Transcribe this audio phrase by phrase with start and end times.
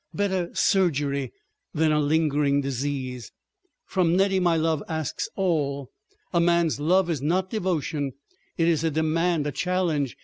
[0.15, 1.31] Better surgery
[1.75, 3.31] than a lingering disease!
[3.85, 5.91] From Nettie my love—asks all.
[6.33, 10.17] A man's love is not devotion—it is a demand, a challenge.